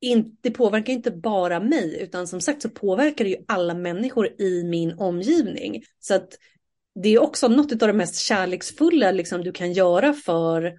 [0.00, 4.40] in, det påverkar inte bara mig, utan som sagt så påverkar det ju alla människor
[4.40, 5.82] i min omgivning.
[5.98, 6.38] Så att
[6.94, 10.74] det är också något av det mest kärleksfulla liksom, du kan göra för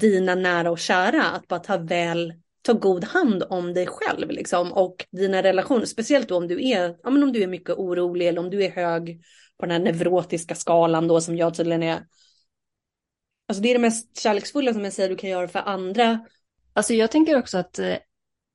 [0.00, 4.72] dina nära och kära, att bara ta väl ta god hand om dig själv liksom,
[4.72, 8.28] och dina relationer, speciellt då om du är, ja, men om du är mycket orolig
[8.28, 9.22] eller om du är hög
[9.58, 12.02] på den här neurotiska skalan då som jag tydligen är.
[13.48, 16.20] Alltså det är det mest kärleksfulla som jag säger du kan göra för andra.
[16.72, 17.96] Alltså jag tänker också att, eh,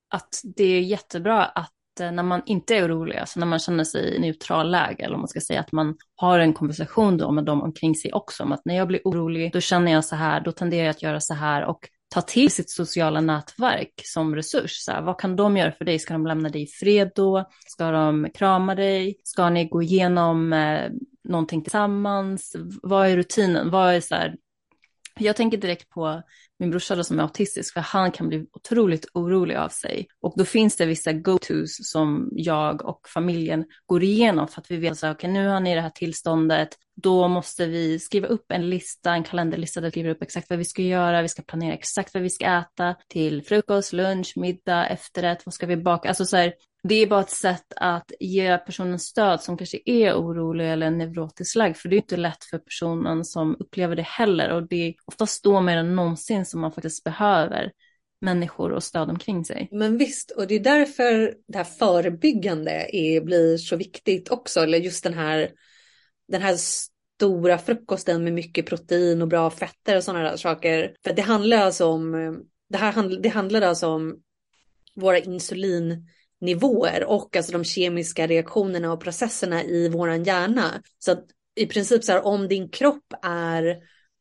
[0.09, 3.83] att det är jättebra att eh, när man inte är orolig, alltså när man känner
[3.83, 7.31] sig i neutral läge, eller om man ska säga att man har en konversation då
[7.31, 10.15] med dem omkring sig också, om att när jag blir orolig, då känner jag så
[10.15, 14.35] här, då tenderar jag att göra så här, och ta till sitt sociala nätverk som
[14.35, 14.71] resurs.
[14.71, 15.99] Så här, vad kan de göra för dig?
[15.99, 17.49] Ska de lämna dig i fred då?
[17.67, 19.15] Ska de krama dig?
[19.23, 20.91] Ska ni gå igenom eh,
[21.23, 22.55] någonting tillsammans?
[22.83, 23.69] Vad är rutinen?
[23.69, 24.35] Vad är så här,
[25.19, 26.21] jag tänker direkt på
[26.59, 30.07] min brorsa då som är autistisk, för han kan bli otroligt orolig av sig.
[30.21, 34.77] Och då finns det vissa go-tos som jag och familjen går igenom för att vi
[34.77, 38.69] vet att okay, nu har ni det här tillståndet, då måste vi skriva upp en
[38.69, 41.73] lista, en kalenderlista där vi skriver upp exakt vad vi ska göra, vi ska planera
[41.73, 46.25] exakt vad vi ska äta till frukost, lunch, middag, efterrätt, vad ska vi baka, alltså
[46.25, 46.53] så här,
[46.87, 51.55] det är bara ett sätt att ge personen stöd som kanske är orolig eller neurotisk
[51.55, 51.77] lagd.
[51.77, 54.49] För det är inte lätt för personen som upplever det heller.
[54.49, 57.71] Och det är oftast då mer än någonsin som man faktiskt behöver
[58.21, 59.69] människor och stöd omkring sig.
[59.71, 64.59] Men visst, och det är därför det här förebyggande är, blir så viktigt också.
[64.59, 65.51] Eller just den här,
[66.27, 70.95] den här stora frukosten med mycket protein och bra fetter och sådana där saker.
[71.03, 72.33] För det handlar alltså om, eh,
[72.69, 74.21] det här det handlar alltså om
[74.95, 76.07] våra insulin
[76.41, 80.81] nivåer och alltså de kemiska reaktionerna och processerna i våran hjärna.
[80.99, 83.77] Så att i princip så här om din kropp är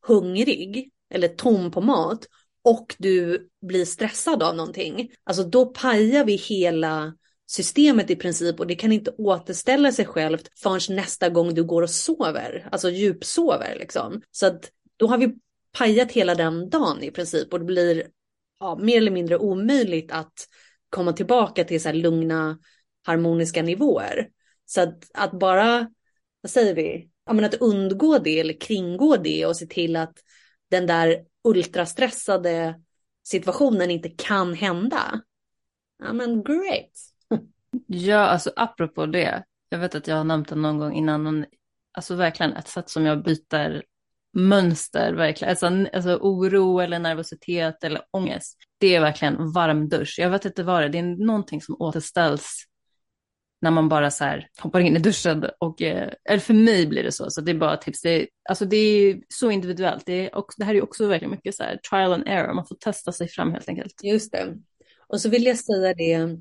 [0.07, 2.27] hungrig eller tom på mat
[2.65, 7.15] och du blir stressad av någonting, alltså då pajar vi hela
[7.47, 11.83] systemet i princip och det kan inte återställa sig självt förrän nästa gång du går
[11.83, 14.23] och sover, alltså djupsover liksom.
[14.31, 15.35] Så att då har vi
[15.79, 18.07] pajat hela den dagen i princip och det blir
[18.61, 20.49] ja, mer eller mindre omöjligt att
[20.95, 22.59] komma tillbaka till så här lugna
[23.03, 24.29] harmoniska nivåer.
[24.65, 25.91] Så att, att bara,
[26.41, 30.19] vad säger vi, ja, men att undgå det eller kringgå det och se till att
[30.71, 32.81] den där ultrastressade
[33.25, 35.21] situationen inte kan hända.
[35.99, 36.91] Ja men great.
[37.87, 39.45] Ja, alltså apropå det.
[39.69, 41.23] Jag vet att jag har nämnt det någon gång innan.
[41.23, 41.47] Men,
[41.93, 43.83] alltså verkligen ett sätt som jag byter
[44.35, 45.51] mönster verkligen.
[45.51, 45.67] Alltså,
[45.97, 48.57] alltså oro eller nervositet eller ångest.
[48.79, 50.15] Det är verkligen varm dusch.
[50.19, 50.89] Jag vet inte vad det är.
[50.89, 52.65] Det är någonting som återställs
[53.65, 57.03] när man bara så här hoppar in i duschen och, eh, eller för mig blir
[57.03, 58.03] det så, så det är bara tips.
[58.03, 60.07] Det är, alltså det är så individuellt.
[60.07, 62.55] Det, är också, det här är också verkligen mycket så här trial and error.
[62.55, 64.01] Man får testa sig fram helt enkelt.
[64.03, 64.55] Just det.
[65.07, 66.39] Och så vill jag säga det,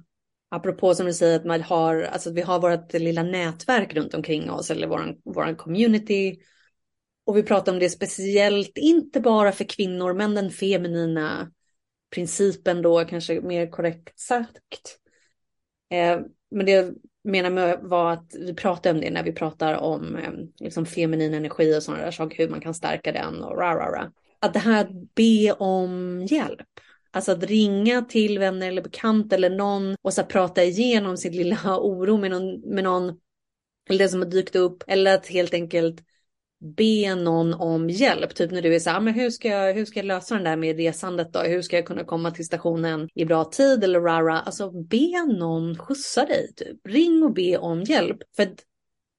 [0.51, 4.51] apropå som du säger att man har, alltså vi har vårt lilla nätverk runt omkring
[4.51, 6.39] oss eller våran, våran community
[7.25, 11.51] och vi pratar om det speciellt, inte bara för kvinnor, men den feminina
[12.13, 14.97] principen då, kanske mer korrekt sagt.
[15.91, 16.19] Eh,
[16.51, 20.15] men det jag menar med var att vi pratar om det när vi pratar om
[20.15, 23.75] eh, liksom feminin energi och sådana där saker, hur man kan stärka den och ra,
[23.75, 24.11] ra, ra.
[24.39, 26.67] Att det här att be om hjälp.
[27.11, 31.57] Alltså att ringa till vänner eller bekant eller någon och så prata igenom sin lilla
[31.79, 33.19] oro med någon, med någon
[33.89, 34.83] eller det som har dykt upp.
[34.87, 36.01] Eller att helt enkelt
[36.63, 38.35] be någon om hjälp.
[38.35, 40.35] Typ när du är så här, ah, men hur ska, jag, hur ska jag lösa
[40.35, 41.39] den där med resandet då?
[41.39, 44.39] Hur ska jag kunna komma till stationen i bra tid eller rara?
[44.39, 46.53] Alltså be någon skjutsa dig.
[46.55, 46.77] Typ.
[46.87, 48.17] Ring och be om hjälp.
[48.35, 48.47] För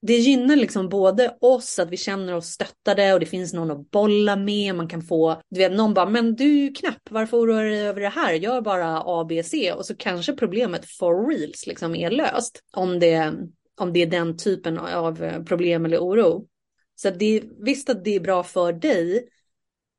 [0.07, 3.91] det gynnar liksom både oss, att vi känner oss stöttade och det finns någon att
[3.91, 4.75] bolla med.
[4.75, 7.71] Man kan få, du vet någon bara, men du är ju knäpp, varför oroar du
[7.71, 8.33] dig över det här?
[8.33, 12.61] Gör bara A, B, C och så kanske problemet for reals liksom är löst.
[12.73, 13.35] Om det,
[13.81, 16.47] om det är den typen av problem eller oro.
[16.95, 19.29] Så det är, visst att det är bra för dig,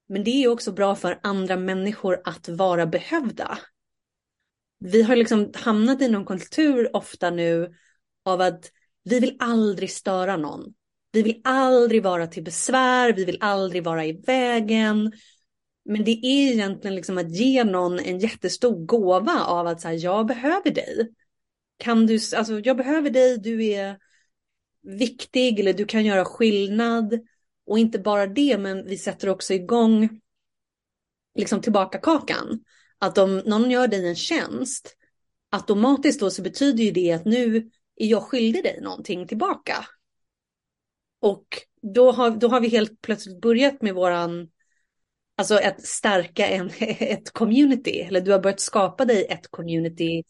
[0.08, 3.58] men det är också bra för andra människor att vara behövda.
[4.80, 7.74] Vi har liksom hamnat i någon kultur ofta nu
[8.26, 8.72] av att
[9.04, 10.74] vi vill aldrig störa någon.
[11.12, 15.12] Vi vill aldrig vara till besvär, vi vill aldrig vara i vägen.
[15.86, 20.26] Men det är egentligen liksom att ge någon en jättestor gåva av att säga jag
[20.26, 21.10] behöver dig.
[21.78, 23.98] Kan du, alltså jag behöver dig, du är
[24.86, 27.20] viktig eller du kan göra skillnad.
[27.68, 30.22] Och inte bara det, men vi sätter också igång
[31.36, 32.64] liksom tillbaka kakan.
[33.00, 34.96] Att om någon gör dig en tjänst,
[35.50, 39.86] automatiskt då så betyder ju det att nu är jag skyldig dig någonting tillbaka?
[41.20, 41.46] Och
[41.94, 44.50] då har, då har vi helt plötsligt börjat med våran,
[45.36, 50.24] alltså att stärka en, ett community, eller du har börjat skapa dig ett community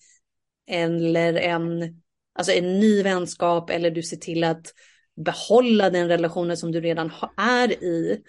[0.68, 2.02] eller en,
[2.36, 4.74] alltså en ny vänskap eller du ser till att
[5.26, 8.22] behålla den relationen som du redan är i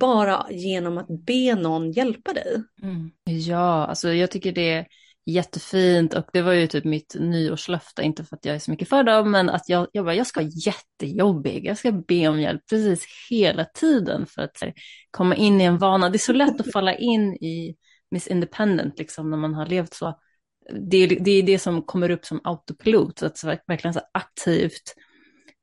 [0.00, 2.62] bara genom att be någon hjälpa dig.
[2.82, 3.10] Mm.
[3.24, 4.86] Ja, alltså jag tycker det är
[5.26, 8.88] jättefint och det var ju typ mitt nyårslöfte, inte för att jag är så mycket
[8.88, 12.40] för dem, men att jag, jag bara, jag ska vara jättejobbig, jag ska be om
[12.40, 14.74] hjälp precis hela tiden för att här,
[15.10, 16.10] komma in i en vana.
[16.10, 17.76] Det är så lätt att falla in i
[18.10, 20.18] Miss Independent, liksom när man har levt så.
[20.70, 24.94] Det är det, är det som kommer upp som autopilot, att verkligen så aktivt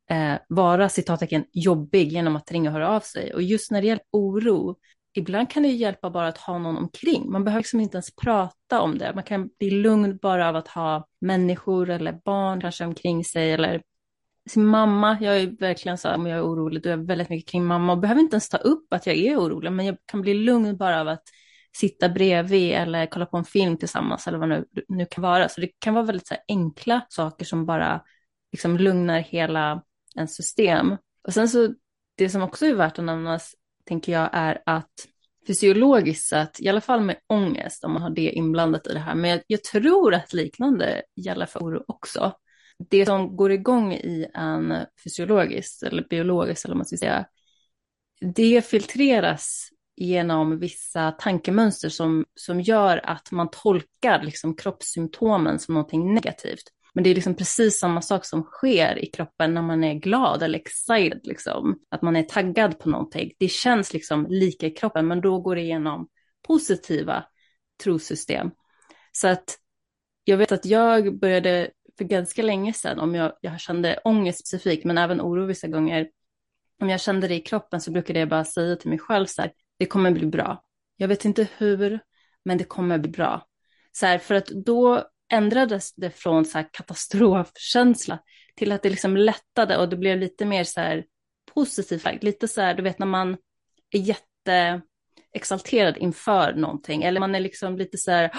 [0.10, 3.34] eh, vara citattecken jobbig genom att ringa och höra av sig.
[3.34, 4.76] Och just när det gäller oro,
[5.14, 7.32] ibland kan det hjälpa bara att ha någon omkring.
[7.32, 9.12] Man behöver liksom inte ens prata om det.
[9.16, 13.82] Man kan bli lugn bara av att ha människor eller barn kanske omkring sig eller
[14.50, 15.18] sin mamma.
[15.22, 17.66] Jag är verkligen så här, om jag är orolig, då är jag väldigt mycket kring
[17.66, 20.34] mamma och behöver inte ens ta upp att jag är orolig, men jag kan bli
[20.34, 21.24] lugn bara av att
[21.78, 25.50] sitta bredvid eller kolla på en film tillsammans eller vad det nu, nu kan vara.
[25.50, 28.02] Så det kan vara väldigt så enkla saker som bara
[28.52, 29.84] liksom lugnar hela
[30.16, 30.98] ens system.
[31.28, 31.74] Och sen så,
[32.18, 33.56] det som också är värt att nämnas,
[33.86, 34.92] tänker jag, är att
[35.48, 39.16] fysiologiskt sett, i alla fall med ångest, om man har det inblandat i det här,
[39.16, 42.34] men jag, jag tror att liknande gäller för oro också.
[42.90, 47.26] Det som går igång i en fysiologiskt eller biologiskt, eller vad man ska säga,
[48.36, 56.14] det filtreras genom vissa tankemönster som, som gör att man tolkar liksom kroppssymptomen som någonting
[56.14, 56.64] negativt.
[56.94, 60.44] Men det är liksom precis samma sak som sker i kroppen när man är glad
[60.44, 61.80] eller excited, liksom.
[61.90, 63.32] Att man är taggad på någonting.
[63.40, 66.08] Det känns liksom lika i kroppen, men då går det igenom
[66.48, 67.26] positiva
[67.84, 68.52] trosystem.
[69.12, 69.58] Så att
[70.24, 74.86] jag vet att jag började för ganska länge sedan, om jag, jag kände ångest specifikt,
[74.86, 76.10] men även oro vissa gånger,
[76.82, 79.42] om jag kände det i kroppen så brukade jag bara säga till mig själv så
[79.42, 80.64] här, det kommer bli bra.
[80.98, 82.00] Jag vet inte hur,
[82.46, 83.48] men det kommer bli bra.
[83.92, 88.20] Så här, för att då ändrades det från så katastrofkänsla
[88.56, 91.06] till att det liksom lättade och det blev lite mer så här
[91.54, 92.24] positivt.
[92.24, 93.38] Lite så här, du vet när man
[93.92, 98.32] är jätteexalterad inför någonting eller man är liksom lite så här,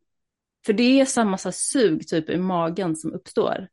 [0.66, 3.68] för det är samma så sug typ i magen som uppstår.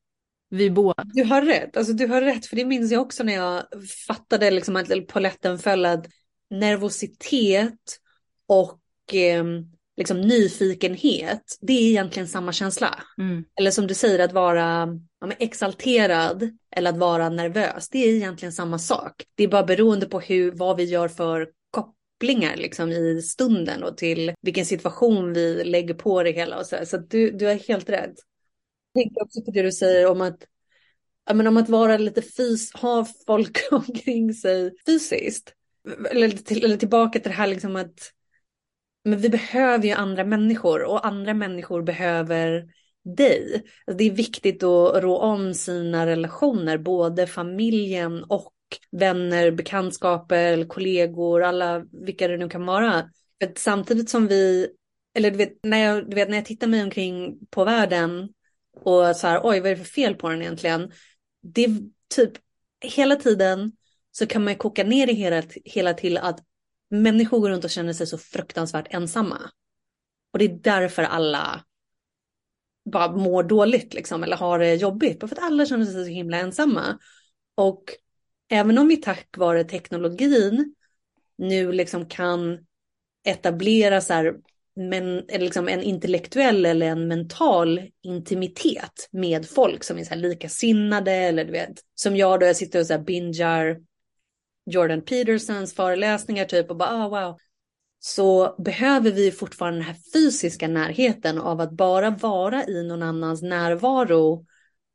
[0.49, 1.03] Vi båda.
[1.03, 3.63] Du har rätt, alltså du har rätt, för det minns jag också när jag
[4.07, 6.05] fattade liksom att polletten föll att
[6.51, 7.99] nervositet
[8.47, 9.43] och eh,
[9.97, 13.03] liksom nyfikenhet, det är egentligen samma känsla.
[13.17, 13.43] Mm.
[13.55, 18.53] Eller som du säger, att vara ja, exalterad eller att vara nervös, det är egentligen
[18.53, 19.23] samma sak.
[19.35, 23.97] Det är bara beroende på hur, vad vi gör för kopplingar liksom, i stunden och
[23.97, 26.59] till vilken situation vi lägger på det hela.
[26.59, 28.13] Och så så du, du är helt rätt.
[28.93, 30.45] Jag tänker också på det du säger om att
[31.25, 35.53] ja, men om att vara lite fys, ha folk omkring sig fysiskt.
[36.11, 38.11] Eller, till, eller tillbaka till det här liksom att
[39.03, 42.67] men vi behöver ju andra människor och andra människor behöver
[43.03, 43.53] dig.
[43.55, 48.53] Alltså det är viktigt att rå om sina relationer, både familjen och
[48.91, 53.09] vänner, bekantskaper, kollegor, alla vilka det nu kan vara.
[53.43, 54.67] För samtidigt som vi,
[55.13, 58.29] eller du vet, när jag, du vet, när jag tittar mig omkring på världen
[58.81, 60.91] och så här, oj, vad är det för fel på den egentligen?
[61.43, 61.77] Det är
[62.15, 62.31] typ
[62.81, 63.71] hela tiden
[64.11, 66.39] så kan man ju koka ner det hela, hela till att
[66.89, 69.37] människor går runt och känner sig så fruktansvärt ensamma.
[70.33, 71.65] Och det är därför alla
[72.91, 75.19] bara mår dåligt liksom, eller har det jobbigt.
[75.19, 76.97] Bara för att alla känner sig så himla ensamma.
[77.55, 77.83] Och
[78.49, 80.75] även om vi tack vare teknologin
[81.37, 82.59] nu liksom kan
[83.23, 84.35] etablera så här,
[84.75, 91.11] men, liksom en intellektuell eller en mental intimitet med folk som är så här likasinnade
[91.11, 93.77] eller du vet, som jag då, jag sitter och så här bingar
[94.65, 97.37] Jordan Petersons föreläsningar typ och bara oh, wow.
[97.99, 103.41] Så behöver vi fortfarande den här fysiska närheten av att bara vara i någon annans
[103.41, 104.45] närvaro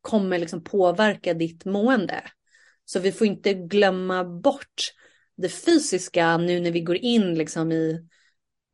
[0.01, 2.23] kommer liksom påverka ditt mående.
[2.85, 4.93] Så vi får inte glömma bort
[5.37, 8.07] det fysiska nu när vi går in liksom i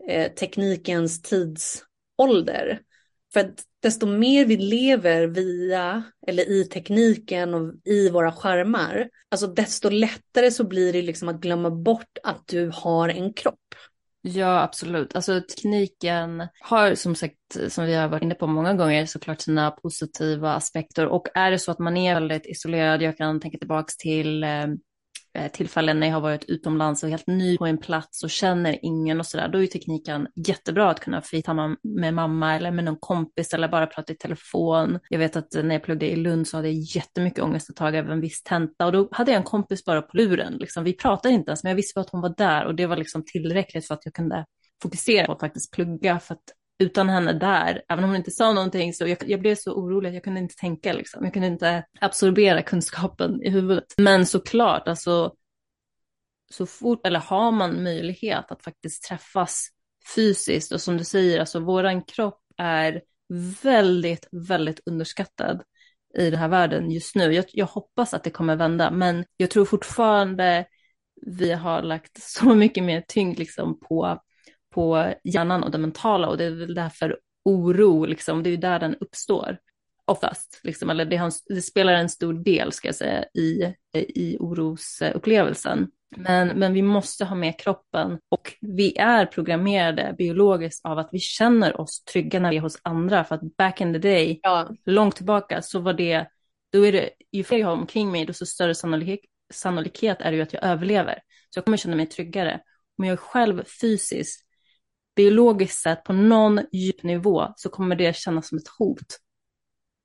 [0.09, 2.81] eh, teknikens tidsålder.
[3.33, 9.47] För att desto mer vi lever via eller i tekniken och i våra skärmar, alltså
[9.47, 13.59] desto lättare så blir det liksom att glömma bort att du har en kropp.
[14.25, 15.17] Ja, absolut.
[15.17, 17.37] Alltså tekniken har som sagt,
[17.69, 21.07] som vi har varit inne på många gånger, såklart sina positiva aspekter.
[21.07, 24.67] Och är det så att man är väldigt isolerad, jag kan tänka tillbaka till eh,
[25.35, 28.79] Eh, tillfällen när jag har varit utomlands och helt ny på en plats och känner
[28.83, 32.97] ingen och sådär, då är tekniken jättebra att kunna facetama med mamma eller med någon
[33.01, 34.99] kompis eller bara prata i telefon.
[35.09, 37.95] Jag vet att när jag pluggade i Lund så hade jag jättemycket ångest ett tag
[37.95, 40.57] över en viss tenta och då hade jag en kompis bara på luren.
[40.61, 40.85] Liksom.
[40.85, 43.25] Vi pratade inte ens, men jag visste att hon var där och det var liksom
[43.25, 44.47] tillräckligt för att jag kunde
[44.83, 46.45] fokusera på att faktiskt plugga för att
[46.79, 50.09] utan henne där, även om hon inte sa någonting, så jag, jag blev så orolig
[50.09, 51.25] att jag kunde inte tänka, liksom.
[51.25, 53.95] jag kunde inte absorbera kunskapen i huvudet.
[53.97, 55.35] Men såklart, alltså,
[56.53, 59.69] så fort, eller har man möjlighet att faktiskt träffas
[60.15, 63.03] fysiskt, och som du säger, alltså våran kropp är
[63.63, 65.63] väldigt, väldigt underskattad
[66.19, 67.33] i den här världen just nu.
[67.33, 70.67] Jag, jag hoppas att det kommer vända, men jag tror fortfarande
[71.27, 74.23] vi har lagt så mycket mer tyngd liksom på
[74.73, 78.57] på hjärnan och det mentala och det är väl därför oro, liksom, det är ju
[78.57, 79.59] där den uppstår
[80.05, 84.37] oftast, liksom, eller det, har, det, spelar en stor del ska jag säga i, i
[84.41, 85.89] orosupplevelsen.
[86.17, 91.19] Men, men vi måste ha med kroppen och vi är programmerade biologiskt av att vi
[91.19, 93.25] känner oss trygga när vi är hos andra.
[93.25, 94.71] För att back in the day, ja.
[94.85, 96.27] långt tillbaka, så var det,
[96.73, 99.21] då är det, ju fler jag har omkring mig, desto större sannolikhet,
[99.55, 101.15] sannolikhet är det ju att jag överlever.
[101.51, 102.61] Så jag kommer känna mig tryggare.
[102.99, 104.47] Om jag är själv fysiskt
[105.17, 109.19] biologiskt sett på någon djup nivå så kommer det kännas som ett hot.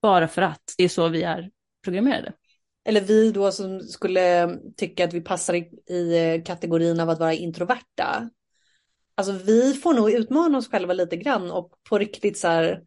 [0.01, 1.49] Bara för att det är så vi är
[1.83, 2.33] programmerade.
[2.85, 5.59] Eller vi då som skulle tycka att vi passar i,
[5.93, 8.29] i kategorin av att vara introverta.
[9.15, 12.81] Alltså vi får nog utmana oss själva lite grann och på riktigt så här.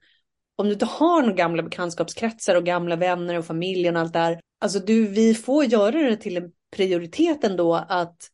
[0.57, 4.41] Om du inte har några gamla bekantskapskretsar och gamla vänner och familjen och allt där.
[4.61, 8.29] Alltså du, vi får göra det till en prioritet ändå att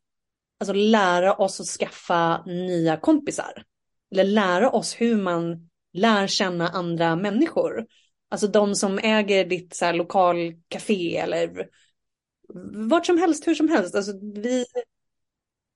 [0.61, 3.65] alltså, lära oss att skaffa nya kompisar
[4.13, 7.87] eller lära oss hur man lär känna andra människor.
[8.29, 11.69] Alltså de som äger ditt så här, lokalcafé eller
[12.89, 13.95] vart som helst, hur som helst.
[13.95, 14.65] Alltså vi,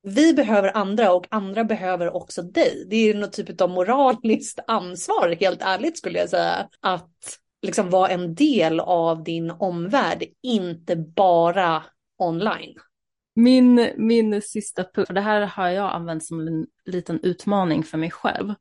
[0.03, 2.87] vi behöver andra och andra behöver också dig.
[2.91, 6.69] Det är något typ av moraliskt ansvar, helt ärligt skulle jag säga.
[6.81, 11.83] Att liksom vara en del av din omvärld, inte bara
[12.19, 12.75] online.
[13.35, 17.99] Min, min sista punkt, för det här har jag använt som en liten utmaning för
[17.99, 18.55] mig själv.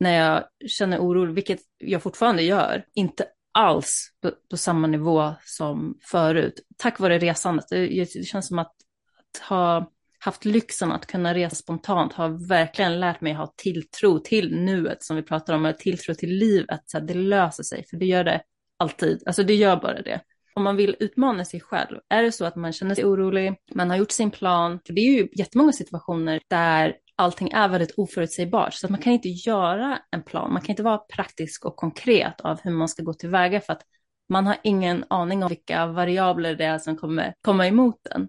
[0.00, 5.98] När jag känner oro, vilket jag fortfarande gör, inte alls på, på samma nivå som
[6.02, 6.60] förut.
[6.76, 7.64] Tack vare resandet.
[7.70, 8.74] Det, det känns som att,
[9.18, 14.56] att ha haft lyxen att kunna resa spontant har verkligen lärt mig ha tilltro till
[14.56, 17.96] nuet som vi pratar om, eller tilltro till livet, så att det löser sig, för
[17.96, 18.42] det gör det
[18.76, 20.20] alltid, alltså det gör bara det
[20.54, 23.90] om man vill utmana sig själv, är det så att man känner sig orolig, man
[23.90, 28.74] har gjort sin plan, för det är ju jättemånga situationer där allting är väldigt oförutsägbart,
[28.74, 32.40] så att man kan inte göra en plan, man kan inte vara praktisk och konkret
[32.40, 33.82] av hur man ska gå tillväga för att
[34.28, 38.28] man har ingen aning om vilka variabler det är som kommer komma emot den.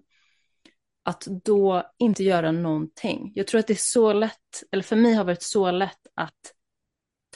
[1.04, 3.32] Att då inte göra någonting.
[3.34, 6.06] Jag tror att det är så lätt, eller för mig har det varit så lätt
[6.14, 6.54] att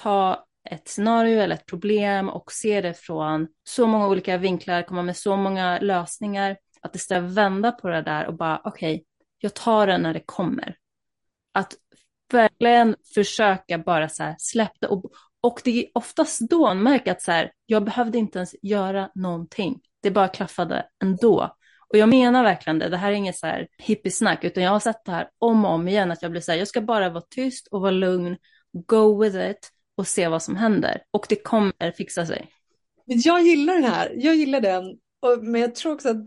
[0.01, 5.03] ta ett scenario eller ett problem och se det från så många olika vinklar, komma
[5.03, 9.05] med så många lösningar, att istället vända på det där och bara okej, okay,
[9.39, 10.77] jag tar det när det kommer.
[11.53, 11.75] Att
[12.33, 15.05] verkligen försöka bara så här släppa och,
[15.41, 19.11] och det är oftast då man märker att så här, jag behövde inte ens göra
[19.15, 19.81] någonting.
[20.03, 21.57] Det bara klaffade ändå.
[21.89, 24.81] Och jag menar verkligen det, det här är inget så här hippiesnack, utan jag har
[24.81, 27.09] sett det här om och om igen, att jag blir så här, jag ska bara
[27.09, 28.37] vara tyst och vara lugn,
[28.73, 31.03] go with it, och se vad som händer.
[31.11, 32.49] Och det kommer fixa sig.
[33.07, 34.99] Jag gillar den här, jag gillar den.
[35.41, 36.27] men jag tror också att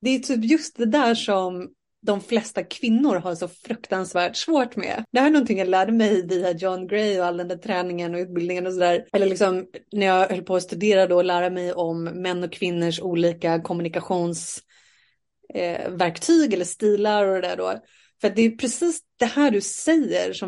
[0.00, 1.74] det är typ just det där som
[2.06, 5.04] de flesta kvinnor har så fruktansvärt svårt med.
[5.12, 8.14] Det här är någonting jag lärde mig via John Gray och all den där träningen
[8.14, 9.04] och utbildningen och sådär.
[9.12, 12.52] Eller liksom när jag höll på att studera då och lära mig om män och
[12.52, 17.74] kvinnors olika kommunikationsverktyg eh, eller stilar och det där då.
[18.20, 20.40] För det är precis det här du säger som